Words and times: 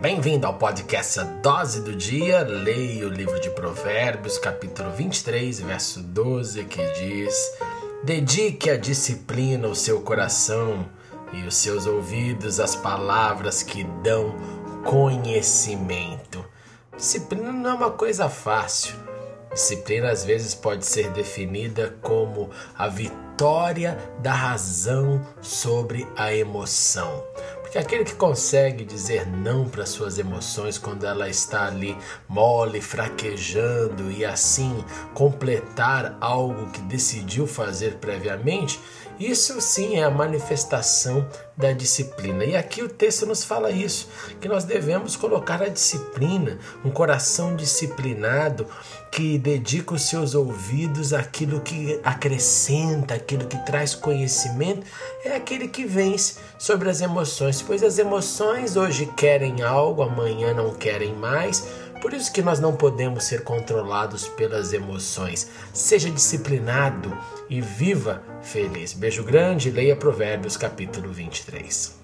Bem-vindo 0.00 0.46
ao 0.46 0.54
podcast 0.54 1.20
A 1.20 1.24
Dose 1.24 1.82
do 1.82 1.94
Dia. 1.94 2.40
Leia 2.40 3.06
o 3.06 3.10
livro 3.10 3.38
de 3.38 3.50
Provérbios, 3.50 4.38
capítulo 4.38 4.90
23, 4.92 5.60
verso 5.60 6.00
12, 6.00 6.64
que 6.64 6.82
diz: 6.92 7.52
Dedique 8.02 8.70
a 8.70 8.78
disciplina 8.78 9.68
o 9.68 9.74
seu 9.74 10.00
coração 10.00 10.88
e 11.34 11.42
os 11.42 11.54
seus 11.54 11.84
ouvidos 11.84 12.58
às 12.58 12.74
palavras 12.74 13.62
que 13.62 13.84
dão 14.02 14.34
conhecimento. 14.86 16.42
Disciplina 16.96 17.52
não 17.52 17.68
é 17.68 17.74
uma 17.74 17.90
coisa 17.90 18.30
fácil. 18.30 18.96
Disciplina 19.52 20.10
às 20.10 20.24
vezes 20.24 20.54
pode 20.54 20.86
ser 20.86 21.10
definida 21.10 21.94
como 22.00 22.48
a 22.74 22.88
vitória 22.88 23.98
da 24.20 24.32
razão 24.32 25.20
sobre 25.42 26.08
a 26.16 26.34
emoção. 26.34 27.22
Porque 27.70 27.78
aquele 27.78 28.04
que 28.04 28.16
consegue 28.16 28.84
dizer 28.84 29.28
não 29.28 29.68
para 29.68 29.86
suas 29.86 30.18
emoções 30.18 30.76
quando 30.76 31.06
ela 31.06 31.28
está 31.28 31.68
ali 31.68 31.96
mole, 32.28 32.80
fraquejando 32.80 34.10
e 34.10 34.24
assim 34.24 34.84
completar 35.14 36.18
algo 36.20 36.68
que 36.72 36.80
decidiu 36.80 37.46
fazer 37.46 37.98
previamente, 37.98 38.80
isso 39.20 39.60
sim 39.60 39.98
é 39.98 40.02
a 40.02 40.10
manifestação 40.10 41.28
da 41.54 41.72
disciplina. 41.72 42.42
E 42.42 42.56
aqui 42.56 42.82
o 42.82 42.88
texto 42.88 43.26
nos 43.26 43.44
fala 43.44 43.70
isso, 43.70 44.08
que 44.40 44.48
nós 44.48 44.64
devemos 44.64 45.14
colocar 45.14 45.62
a 45.62 45.68
disciplina, 45.68 46.58
um 46.82 46.90
coração 46.90 47.54
disciplinado 47.54 48.66
que 49.12 49.38
dedica 49.38 49.92
os 49.92 50.02
seus 50.02 50.34
ouvidos 50.34 51.12
àquilo 51.12 51.60
que 51.60 52.00
acrescenta, 52.02 53.14
aquilo 53.14 53.46
que 53.46 53.58
traz 53.66 53.94
conhecimento, 53.94 54.86
é 55.22 55.36
aquele 55.36 55.68
que 55.68 55.84
vence 55.84 56.36
sobre 56.58 56.88
as 56.88 57.02
emoções, 57.02 57.60
pois 57.60 57.82
as 57.82 57.98
emoções 57.98 58.76
hoje 58.76 59.04
querem 59.04 59.62
algo, 59.62 60.02
amanhã 60.02 60.54
não 60.54 60.72
querem 60.72 61.12
mais. 61.14 61.66
Por 62.00 62.14
isso 62.14 62.32
que 62.32 62.42
nós 62.42 62.58
não 62.58 62.74
podemos 62.74 63.24
ser 63.24 63.44
controlados 63.44 64.26
pelas 64.28 64.72
emoções. 64.72 65.50
Seja 65.72 66.10
disciplinado 66.10 67.16
e 67.48 67.60
viva 67.60 68.22
feliz. 68.42 68.94
Beijo 68.94 69.22
grande, 69.22 69.70
leia 69.70 69.94
Provérbios 69.94 70.56
capítulo 70.56 71.12
23. 71.12 71.99